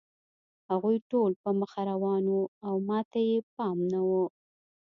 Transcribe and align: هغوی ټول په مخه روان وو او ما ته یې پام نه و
هغوی 0.69 0.97
ټول 1.11 1.31
په 1.43 1.49
مخه 1.59 1.81
روان 1.91 2.23
وو 2.31 2.43
او 2.67 2.75
ما 2.87 2.99
ته 3.11 3.19
یې 3.29 3.37
پام 3.55 3.77
نه 3.91 4.01
و 4.07 4.11